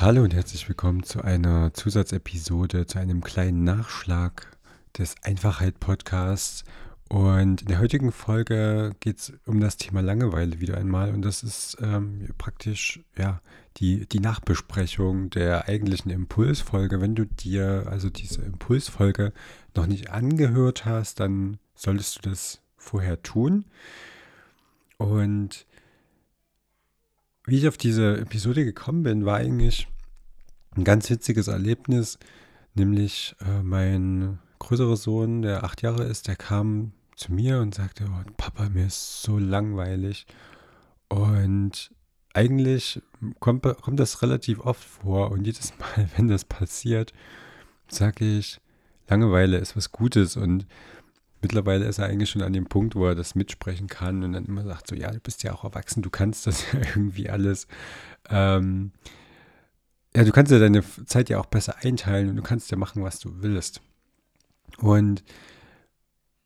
[0.00, 4.56] Hallo und herzlich willkommen zu einer Zusatzepisode, zu einem kleinen Nachschlag
[4.96, 6.62] des Einfachheit Podcasts.
[7.08, 11.12] Und in der heutigen Folge geht es um das Thema Langeweile wieder einmal.
[11.12, 13.40] Und das ist ähm, praktisch ja
[13.78, 17.00] die, die Nachbesprechung der eigentlichen Impulsfolge.
[17.00, 19.32] Wenn du dir also diese Impulsfolge
[19.74, 23.64] noch nicht angehört hast, dann solltest du das vorher tun.
[24.96, 25.66] Und
[27.48, 29.88] wie ich auf diese Episode gekommen bin, war eigentlich
[30.76, 32.18] ein ganz witziges Erlebnis,
[32.74, 38.04] nämlich äh, mein größerer Sohn, der acht Jahre ist, der kam zu mir und sagte,
[38.06, 40.26] oh, Papa, mir ist so langweilig.
[41.08, 41.90] Und
[42.34, 43.02] eigentlich
[43.40, 47.12] kommt, kommt das relativ oft vor und jedes Mal, wenn das passiert,
[47.88, 48.60] sage ich,
[49.08, 50.66] Langeweile ist was Gutes und
[51.40, 54.46] mittlerweile ist er eigentlich schon an dem Punkt, wo er das mitsprechen kann und dann
[54.46, 57.66] immer sagt so, ja, du bist ja auch erwachsen, du kannst das ja irgendwie alles.
[58.30, 58.92] Ähm,
[60.16, 63.02] ja, du kannst ja deine Zeit ja auch besser einteilen und du kannst ja machen,
[63.02, 63.80] was du willst.
[64.78, 65.22] Und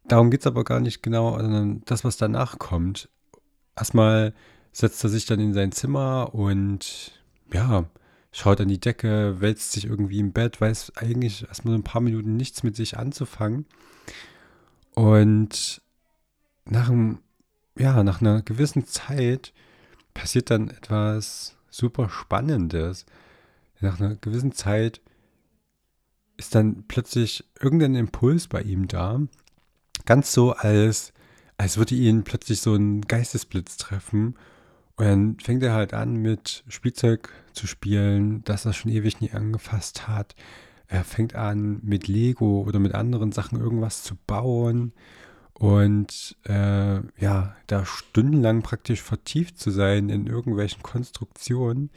[0.04, 3.08] darum geht es aber gar nicht genau, sondern das, was danach kommt.
[3.76, 4.34] Erstmal
[4.72, 7.20] setzt er sich dann in sein Zimmer und
[7.52, 7.84] ja,
[8.32, 12.36] schaut an die Decke, wälzt sich irgendwie im Bett, weiß eigentlich erstmal ein paar Minuten
[12.36, 13.66] nichts mit sich anzufangen.
[14.94, 15.80] Und
[16.64, 17.18] nach einem,
[17.78, 19.52] ja, nach einer gewissen Zeit
[20.14, 23.06] passiert dann etwas super Spannendes.
[23.80, 25.00] Nach einer gewissen Zeit
[26.36, 29.20] ist dann plötzlich irgendein Impuls bei ihm da.
[30.04, 31.12] Ganz so, als,
[31.58, 34.36] als würde ihn plötzlich so ein Geistesblitz treffen.
[34.96, 39.30] Und dann fängt er halt an, mit Spielzeug zu spielen, das er schon ewig nie
[39.30, 40.34] angefasst hat.
[40.92, 44.92] Er fängt an, mit Lego oder mit anderen Sachen irgendwas zu bauen
[45.54, 51.88] und äh, ja, da stundenlang praktisch vertieft zu sein in irgendwelchen Konstruktionen.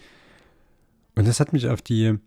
[1.13, 2.19] Und das hat mich auf die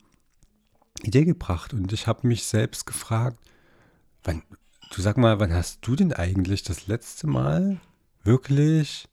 [1.02, 3.38] Idee gebracht und ich habe mich selbst gefragt,
[4.22, 4.42] wann,
[4.94, 7.80] du sag mal, wann hast du denn eigentlich das letzte Mal
[8.24, 9.08] wirklich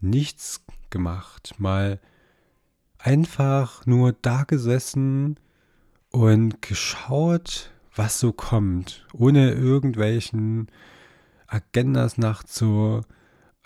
[0.00, 1.54] nichts gemacht?
[1.58, 2.00] Mal
[2.98, 5.36] einfach nur da gesessen
[6.14, 10.68] und geschaut, was so kommt, ohne irgendwelchen
[11.48, 13.04] Agendas nachzurennen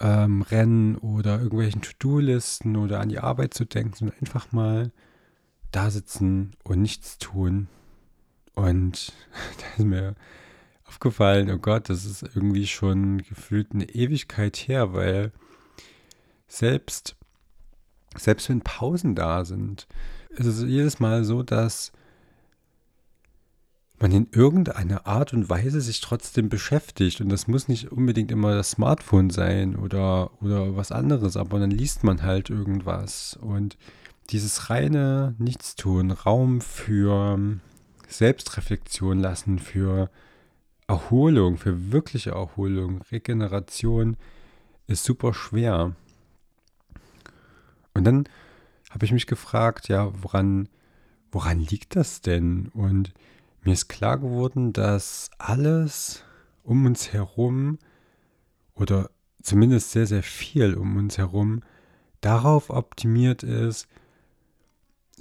[0.01, 4.93] ähm, oder irgendwelchen To-Do-Listen oder an die Arbeit zu denken, sondern einfach mal
[5.73, 7.69] da sitzen und nichts tun.
[8.55, 9.13] Und
[9.59, 10.15] da ist mir
[10.87, 15.33] aufgefallen, oh Gott, das ist irgendwie schon gefühlt eine Ewigkeit her, weil
[16.47, 17.15] selbst,
[18.17, 19.87] selbst wenn Pausen da sind,
[20.31, 21.93] ist es jedes Mal so, dass
[24.01, 27.21] man in irgendeiner Art und Weise sich trotzdem beschäftigt.
[27.21, 31.71] Und das muss nicht unbedingt immer das Smartphone sein oder, oder was anderes, aber dann
[31.71, 33.39] liest man halt irgendwas.
[33.41, 33.77] Und
[34.31, 37.59] dieses reine Nichtstun, Raum für
[38.07, 40.11] Selbstreflexion lassen, für
[40.87, 44.17] Erholung, für wirkliche Erholung, Regeneration,
[44.87, 45.95] ist super schwer.
[47.95, 48.29] Und dann
[48.91, 50.69] habe ich mich gefragt, ja, woran,
[51.31, 52.69] woran liegt das denn?
[52.73, 53.13] Und
[53.69, 56.25] mir ist klar geworden, dass alles
[56.63, 57.79] um uns herum
[58.75, 59.11] oder
[59.43, 61.63] zumindest sehr, sehr viel um uns herum
[62.23, 63.87] darauf optimiert ist,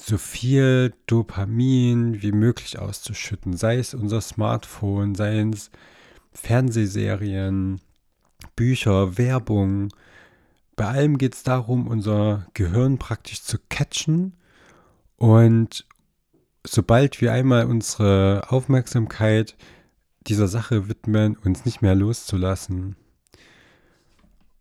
[0.02, 5.70] so viel Dopamin wie möglich auszuschütten, sei es unser Smartphone, sei es
[6.32, 7.82] Fernsehserien,
[8.56, 9.90] Bücher, Werbung.
[10.78, 14.38] Bei allem geht es darum, unser Gehirn praktisch zu catchen
[15.18, 15.86] und
[16.66, 19.56] sobald wir einmal unsere Aufmerksamkeit
[20.28, 22.96] dieser Sache widmen, uns nicht mehr loszulassen.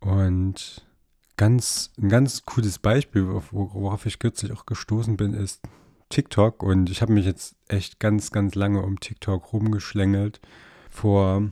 [0.01, 0.87] Und
[1.37, 5.63] ganz, ein ganz cooles Beispiel, worauf ich kürzlich auch gestoßen bin, ist
[6.09, 6.63] TikTok.
[6.63, 10.41] Und ich habe mich jetzt echt ganz, ganz lange um TikTok rumgeschlängelt.
[10.91, 11.51] Vor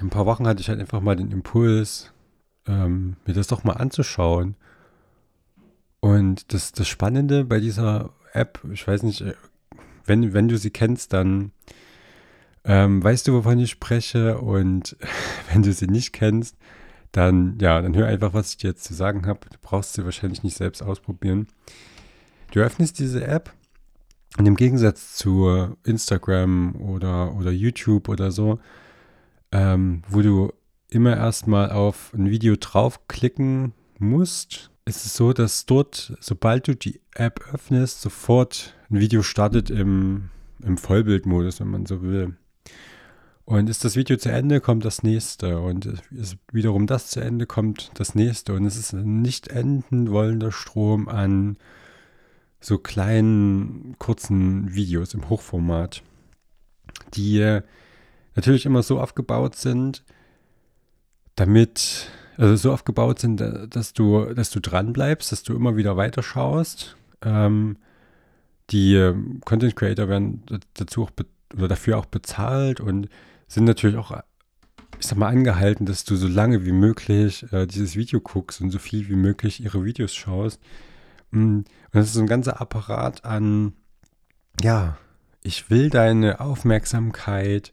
[0.00, 2.12] ein paar Wochen hatte ich halt einfach mal den Impuls,
[2.66, 4.56] ähm, mir das doch mal anzuschauen.
[6.00, 9.24] Und das, das Spannende bei dieser App, ich weiß nicht,
[10.04, 11.52] wenn, wenn du sie kennst, dann
[12.64, 14.38] ähm, weißt du, wovon ich spreche.
[14.38, 14.96] Und
[15.52, 16.56] wenn du sie nicht kennst,
[17.12, 19.40] dann, ja, dann hör einfach, was ich dir jetzt zu sagen habe.
[19.50, 21.46] Du brauchst sie wahrscheinlich nicht selbst ausprobieren.
[22.50, 23.52] Du öffnest diese App
[24.36, 28.58] und im Gegensatz zu Instagram oder, oder YouTube oder so,
[29.52, 30.52] ähm, wo du
[30.88, 37.00] immer erstmal auf ein Video draufklicken musst, ist es so, dass dort, sobald du die
[37.14, 40.30] App öffnest, sofort ein Video startet im,
[40.62, 42.36] im Vollbildmodus, wenn man so will.
[43.46, 45.60] Und ist das Video zu Ende, kommt das nächste.
[45.60, 48.54] Und ist wiederum das zu Ende, kommt das nächste.
[48.54, 51.58] Und es ist ein nicht enden wollender Strom an
[52.60, 56.02] so kleinen, kurzen Videos im Hochformat,
[57.12, 57.60] die
[58.34, 60.02] natürlich immer so aufgebaut sind,
[61.36, 63.40] damit, also so aufgebaut sind,
[63.70, 64.92] dass du, dass du dran
[65.30, 66.96] dass du immer wieder weiterschaust.
[67.22, 67.76] Ähm,
[68.70, 70.42] die ähm, Content Creator werden
[70.74, 71.10] dazu auch
[71.54, 73.08] oder dafür auch bezahlt und
[73.46, 74.10] sind natürlich auch,
[74.98, 78.70] ich sag mal, angehalten, dass du so lange wie möglich äh, dieses Video guckst und
[78.70, 80.60] so viel wie möglich ihre Videos schaust.
[81.30, 83.74] Mm, und das ist so ein ganzer Apparat an,
[84.62, 84.96] ja,
[85.42, 87.72] ich will deine Aufmerksamkeit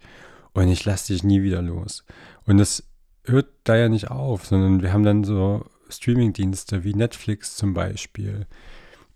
[0.53, 2.03] und ich lasse dich nie wieder los.
[2.45, 2.83] Und das
[3.25, 8.47] hört da ja nicht auf, sondern wir haben dann so Streaming-Dienste wie Netflix zum Beispiel,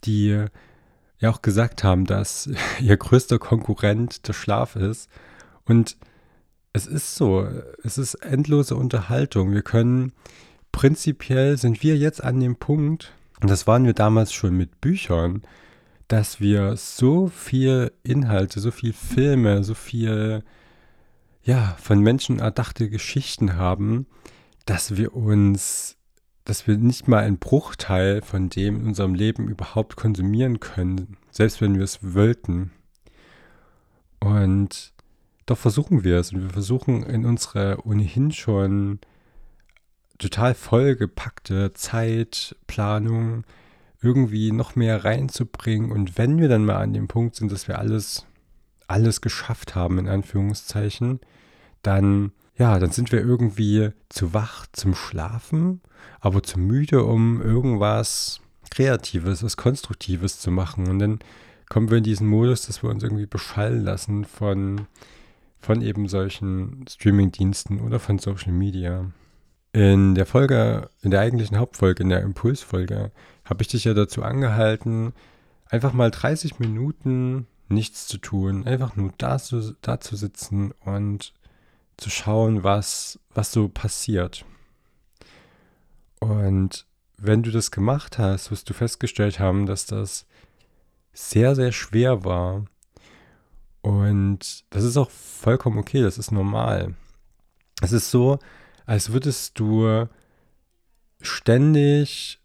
[0.04, 0.46] die
[1.20, 2.50] ja auch gesagt haben, dass
[2.80, 5.10] ihr größter Konkurrent der Schlaf ist.
[5.66, 5.98] Und
[6.74, 7.48] es ist so,
[7.84, 9.54] es ist endlose Unterhaltung.
[9.54, 10.12] Wir können,
[10.72, 15.42] prinzipiell sind wir jetzt an dem Punkt, und das waren wir damals schon mit Büchern,
[16.08, 20.44] dass wir so viel Inhalte, so viel Filme, so viel,
[21.46, 24.08] ja, von Menschen erdachte Geschichten haben,
[24.66, 25.96] dass wir uns
[26.46, 31.60] dass wir nicht mal einen Bruchteil von dem in unserem Leben überhaupt konsumieren können, selbst
[31.60, 32.72] wenn wir es wollten.
[34.20, 34.94] Und
[35.48, 39.00] doch versuchen wir es und wir versuchen in unsere ohnehin schon
[40.20, 43.44] total vollgepackte Zeitplanung
[44.02, 45.92] irgendwie noch mehr reinzubringen.
[45.92, 48.26] Und wenn wir dann mal an dem Punkt sind, dass wir alles,
[48.88, 51.20] alles geschafft haben, in Anführungszeichen,
[51.82, 55.82] dann ja, dann sind wir irgendwie zu wach zum Schlafen,
[56.22, 58.40] aber zu müde, um irgendwas
[58.72, 60.88] Kreatives, was Konstruktives zu machen.
[60.88, 61.20] Und dann
[61.70, 64.88] kommen wir in diesen Modus, dass wir uns irgendwie beschallen lassen von,
[65.60, 69.12] von eben solchen Streaming-Diensten oder von Social Media.
[69.74, 73.12] In der Folge, in der eigentlichen Hauptfolge, in der Impulsfolge,
[73.44, 75.12] habe ich dich ja dazu angehalten,
[75.70, 81.34] einfach mal 30 Minuten nichts zu tun, einfach nur da zu, da zu sitzen und
[81.98, 84.46] zu schauen, was, was so passiert.
[86.20, 86.86] Und
[87.18, 90.26] wenn du das gemacht hast, wirst du festgestellt haben, dass das
[91.14, 92.66] sehr, sehr schwer war.
[93.82, 96.96] Und das ist auch vollkommen okay, das ist normal.
[97.82, 98.40] Es ist so,
[98.86, 100.08] als würdest du
[101.22, 102.40] ständig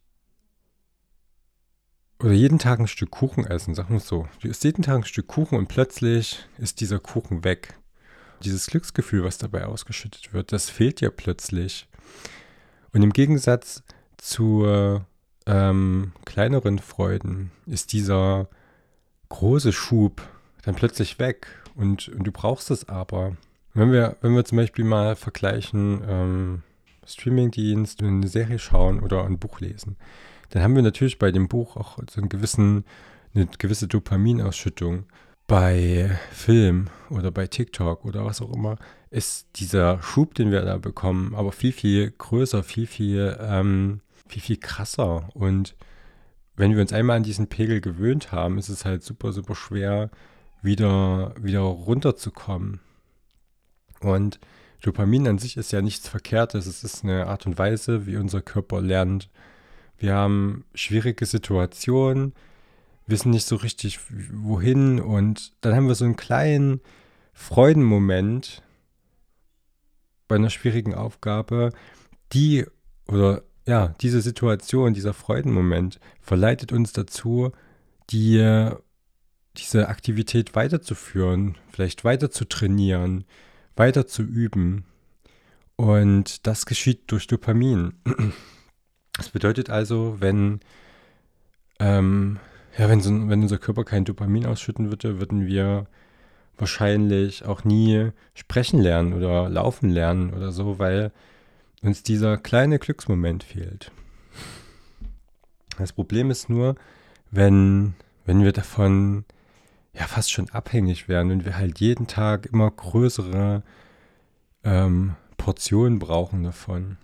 [2.21, 4.29] oder jeden Tag ein Stück Kuchen essen, wir es so.
[4.41, 7.75] Du isst jeden Tag ein Stück Kuchen und plötzlich ist dieser Kuchen weg
[8.43, 11.89] dieses Glücksgefühl, was dabei ausgeschüttet wird, das fehlt ja plötzlich.
[12.93, 13.83] Und im Gegensatz
[14.17, 14.65] zu
[15.47, 18.49] ähm, kleineren Freuden ist dieser
[19.29, 20.23] große Schub
[20.63, 23.37] dann plötzlich weg und, und du brauchst es aber.
[23.73, 26.63] Wenn wir, wenn wir zum Beispiel mal vergleichen, ähm,
[27.07, 29.97] Streamingdienst, eine Serie schauen oder ein Buch lesen,
[30.51, 32.85] dann haben wir natürlich bei dem Buch auch so einen gewissen,
[33.35, 35.05] eine gewisse Dopaminausschüttung
[35.47, 38.77] bei Film oder bei TikTok oder was auch immer,
[39.11, 44.43] ist dieser Schub, den wir da bekommen, aber viel, viel größer, viel, viel, ähm, viel,
[44.43, 45.29] viel krasser.
[45.35, 45.75] Und
[46.57, 50.11] wenn wir uns einmal an diesen Pegel gewöhnt haben, ist es halt super, super schwer,
[50.63, 52.81] wieder, wieder runterzukommen.
[54.01, 54.39] Und
[54.83, 56.67] Dopamin an sich ist ja nichts Verkehrtes.
[56.67, 59.29] Es ist eine Art und Weise, wie unser Körper lernt.
[60.01, 62.33] Wir haben schwierige Situationen,
[63.07, 64.01] wissen nicht so richtig
[64.33, 66.81] wohin und dann haben wir so einen kleinen
[67.35, 68.63] Freudenmoment
[70.27, 71.73] bei einer schwierigen Aufgabe,
[72.33, 72.65] die
[73.09, 77.53] oder ja, diese Situation, dieser Freudenmoment verleitet uns dazu,
[78.09, 78.71] die,
[79.59, 83.25] diese Aktivität weiterzuführen, vielleicht weiter zu trainieren,
[83.77, 84.87] weiter zu üben.
[85.77, 87.93] Und das geschieht durch Dopamin.
[89.17, 90.61] Das bedeutet also, wenn
[91.79, 92.39] ähm,
[92.79, 95.87] ja, wenn, so, wenn unser Körper kein Dopamin ausschütten würde, würden wir
[96.57, 101.11] wahrscheinlich auch nie sprechen lernen oder laufen lernen oder so, weil
[101.83, 103.91] uns dieser kleine Glücksmoment fehlt.
[105.79, 106.75] Das Problem ist nur,
[107.31, 107.95] wenn,
[108.27, 109.25] wenn wir davon
[109.95, 113.63] ja fast schon abhängig werden und wir halt jeden Tag immer größere
[114.63, 116.99] ähm, Portionen brauchen davon.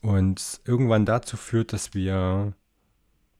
[0.00, 2.54] Und irgendwann dazu führt, dass wir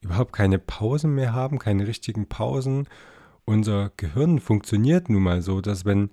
[0.00, 2.88] überhaupt keine Pausen mehr haben, keine richtigen Pausen.
[3.45, 6.11] Unser Gehirn funktioniert nun mal so, dass wenn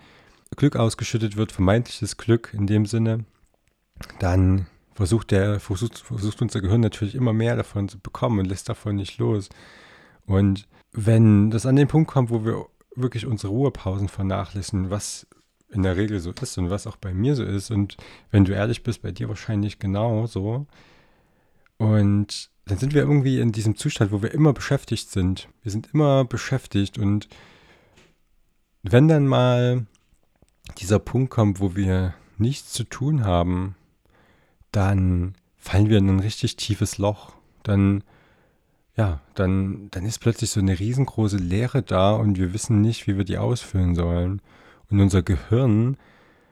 [0.56, 3.25] Glück ausgeschüttet wird, vermeintliches Glück in dem Sinne,
[4.20, 8.70] dann versucht, der, versucht, versucht unser Gehirn natürlich immer mehr davon zu bekommen und lässt
[8.70, 9.50] davon nicht los.
[10.25, 15.28] Und wenn das an den Punkt kommt, wo wir wirklich unsere Ruhepausen vernachlässigen, was
[15.75, 17.98] in der Regel so ist und was auch bei mir so ist, und
[18.32, 20.65] wenn du ehrlich bist, bei dir wahrscheinlich genauso,
[21.77, 25.50] und dann sind wir irgendwie in diesem Zustand, wo wir immer beschäftigt sind.
[25.62, 27.27] Wir sind immer beschäftigt und
[28.82, 29.86] wenn dann mal
[30.79, 33.75] dieser Punkt kommt, wo wir nichts zu tun haben,
[34.72, 37.34] dann fallen wir in ein richtig tiefes Loch.
[37.63, 38.03] Dann,
[38.96, 43.17] ja, dann, dann ist plötzlich so eine riesengroße Leere da und wir wissen nicht, wie
[43.17, 44.41] wir die ausfüllen sollen.
[44.89, 45.98] Und unser Gehirn,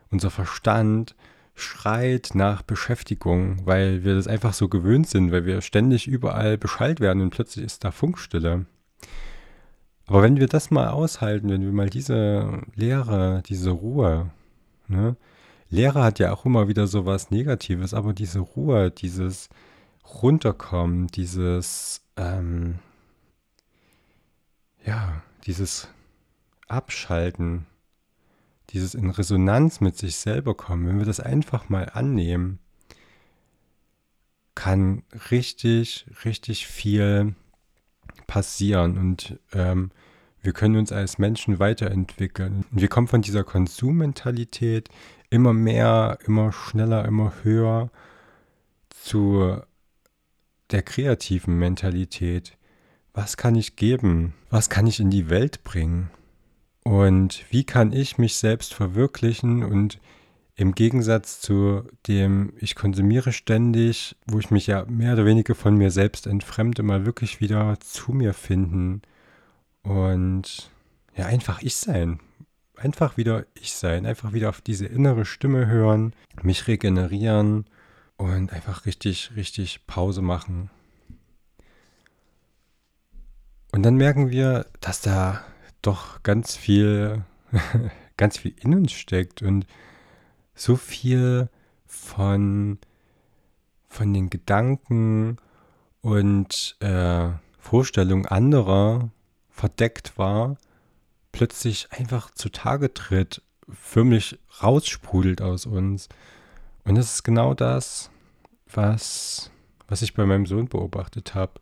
[0.10, 1.16] unser Verstand
[1.56, 7.00] schreit nach Beschäftigung, weil wir das einfach so gewöhnt sind, weil wir ständig überall Bescheid
[7.00, 8.66] werden und plötzlich ist da Funkstille.
[10.06, 14.32] Aber wenn wir das mal aushalten, wenn wir mal diese Leere, diese Ruhe,
[14.88, 15.16] ne?
[15.70, 19.50] Leere hat ja auch immer wieder so was Negatives, aber diese Ruhe, dieses
[20.22, 22.75] Runterkommen, dieses, ähm,
[24.86, 25.88] ja, dieses
[26.68, 27.66] Abschalten,
[28.70, 32.60] dieses in Resonanz mit sich selber kommen, wenn wir das einfach mal annehmen,
[34.55, 37.36] kann richtig, richtig viel
[38.27, 39.91] passieren und ähm,
[40.41, 42.65] wir können uns als Menschen weiterentwickeln.
[42.70, 44.89] Und wir kommen von dieser Konsummentalität
[45.29, 47.89] immer mehr, immer schneller, immer höher
[48.89, 49.58] zu
[50.72, 52.58] der kreativen Mentalität.
[53.13, 54.34] Was kann ich geben?
[54.50, 56.10] Was kann ich in die Welt bringen?
[56.84, 60.00] Und wie kann ich mich selbst verwirklichen und
[60.56, 65.75] im Gegensatz zu dem, ich konsumiere ständig, wo ich mich ja mehr oder weniger von
[65.75, 69.02] mir selbst entfremde, mal wirklich wieder zu mir finden
[69.82, 70.70] und
[71.16, 72.20] ja, einfach ich sein.
[72.75, 74.06] Einfach wieder ich sein.
[74.06, 77.66] Einfach wieder auf diese innere Stimme hören, mich regenerieren
[78.18, 80.70] und einfach richtig, richtig Pause machen.
[83.72, 85.44] Und dann merken wir, dass da
[85.84, 87.24] doch ganz viel,
[88.18, 89.68] ganz viel in uns steckt und
[90.56, 91.50] so viel
[91.86, 92.80] von,
[93.88, 95.38] von den Gedanken
[96.02, 99.10] und äh, Vorstellungen anderer
[99.50, 100.58] verdeckt war,
[101.32, 106.10] plötzlich einfach zutage tritt, förmlich raussprudelt aus uns.
[106.84, 108.10] Und das ist genau das,
[108.68, 109.52] was,
[109.88, 111.54] was ich bei meinem Sohn beobachtet habe.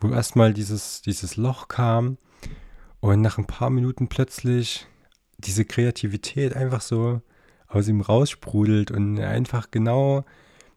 [0.00, 2.18] Wo erstmal dieses, dieses Loch kam
[3.02, 4.86] und nach ein paar Minuten plötzlich
[5.38, 7.20] diese Kreativität einfach so
[7.66, 10.24] aus ihm raussprudelt und einfach genau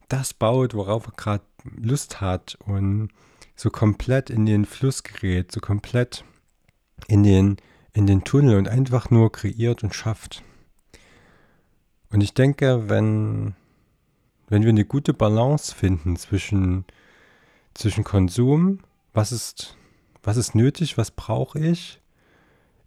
[0.09, 1.43] das baut, worauf er gerade
[1.77, 3.09] Lust hat und
[3.55, 6.25] so komplett in den Fluss gerät, so komplett
[7.07, 7.57] in den,
[7.93, 10.41] in den Tunnel und einfach nur kreiert und schafft.
[12.09, 13.53] Und ich denke, wenn,
[14.47, 16.85] wenn wir eine gute Balance finden zwischen,
[17.75, 18.79] zwischen Konsum,
[19.13, 19.77] was ist,
[20.23, 22.01] was ist nötig, was brauche ich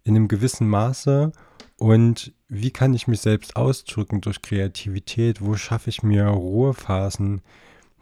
[0.03, 1.31] in einem gewissen Maße
[1.77, 5.41] und wie kann ich mich selbst ausdrücken durch Kreativität?
[5.41, 7.41] Wo schaffe ich mir Ruhephasen?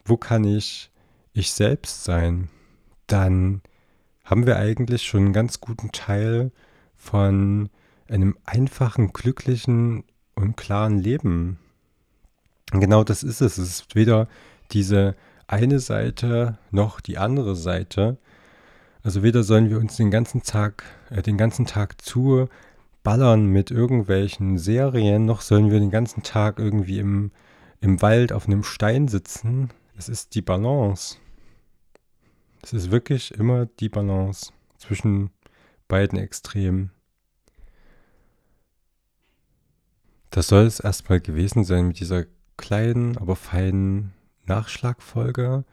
[0.05, 0.89] Wo kann ich
[1.33, 2.49] ich selbst sein?
[3.05, 3.61] Dann
[4.23, 6.51] haben wir eigentlich schon einen ganz guten Teil
[6.95, 7.69] von
[8.07, 11.59] einem einfachen, glücklichen und klaren Leben.
[12.73, 13.57] Und genau das ist es.
[13.57, 14.27] Es ist weder
[14.71, 18.17] diese eine Seite noch die andere Seite.
[19.07, 22.49] Also weder sollen wir uns den ganzen Tag, äh, den ganzen Tag zu
[23.03, 27.31] ballern mit irgendwelchen Serien, noch sollen wir den ganzen Tag irgendwie im,
[27.79, 29.69] im Wald auf einem Stein sitzen.
[29.97, 31.15] Es ist die Balance.
[32.61, 35.29] Es ist wirklich immer die Balance zwischen
[35.87, 36.91] beiden Extremen.
[40.31, 42.25] Das soll es erstmal gewesen sein mit dieser
[42.57, 44.11] kleinen, aber feinen
[44.47, 45.63] Nachschlagfolge,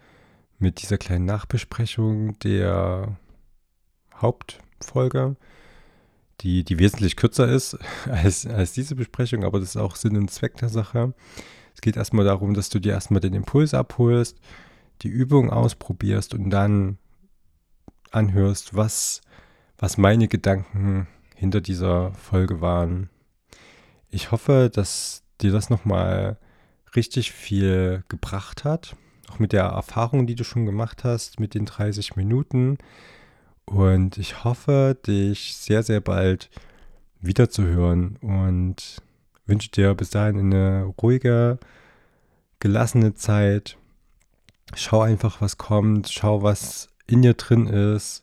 [0.61, 3.19] mit dieser kleinen Nachbesprechung der
[4.21, 5.37] Hauptfolge
[6.41, 7.79] die, die wesentlich kürzer ist
[8.11, 11.15] als, als diese Besprechung, aber das ist auch Sinn und Zweck der Sache.
[11.75, 14.39] Es geht erstmal darum, dass du dir erstmal den Impuls abholst,
[15.03, 16.99] die Übung ausprobierst und dann
[18.11, 19.23] anhörst, was,
[19.79, 23.11] was meine Gedanken hinter dieser Folge waren.
[24.11, 26.39] Ich hoffe, dass dir das nochmal
[26.95, 28.95] richtig viel gebracht hat,
[29.29, 32.79] auch mit der Erfahrung, die du schon gemacht hast, mit den 30 Minuten.
[33.67, 36.51] Und ich hoffe, dich sehr, sehr bald
[37.21, 39.03] wiederzuhören und
[39.47, 41.59] wünsche dir bis dahin eine ruhige,
[42.61, 43.77] gelassene Zeit.
[44.75, 48.23] Schau einfach, was kommt, schau, was in dir drin ist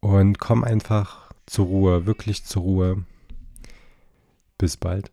[0.00, 3.04] und komm einfach zur Ruhe, wirklich zur Ruhe.
[4.58, 5.10] Bis bald.